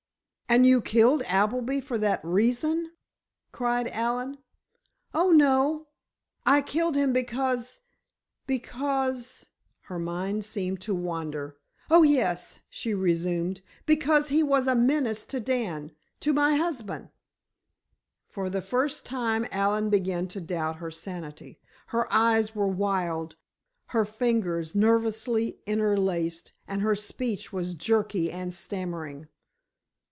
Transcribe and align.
"And 0.49 0.65
you 0.67 0.81
killed 0.81 1.23
Appleby 1.27 1.79
for 1.79 1.97
that 1.99 2.19
reason?" 2.25 2.91
cried 3.53 3.87
Allen. 3.87 4.39
"Oh, 5.13 5.29
no—I 5.31 6.61
killed 6.61 6.93
him 6.97 7.13
because—because"—her 7.13 7.79
mind 9.97 10.43
seemed 10.43 10.81
to 10.81 10.93
wander—"oh, 10.93 12.03
yes," 12.03 12.59
she 12.67 12.93
resumed, 12.93 13.61
"because 13.85 14.27
he 14.27 14.43
was 14.43 14.67
a 14.67 14.75
menace 14.75 15.23
to 15.27 15.39
Dan. 15.39 15.93
To 16.19 16.33
my 16.33 16.55
husband." 16.57 17.11
For 18.27 18.49
the 18.49 18.61
first 18.61 19.05
time 19.05 19.47
Allen 19.53 19.89
began 19.89 20.27
to 20.27 20.41
doubt 20.41 20.75
her 20.79 20.91
sanity. 20.91 21.61
Her 21.87 22.11
eyes 22.11 22.53
were 22.53 22.67
wild, 22.67 23.37
her 23.95 24.03
fingers 24.03 24.75
nervously 24.75 25.59
interlaced 25.65 26.51
and 26.67 26.81
her 26.81 26.93
speech 26.93 27.53
was 27.53 27.73
jerky 27.73 28.29
and 28.29 28.53
stammering. 28.53 29.29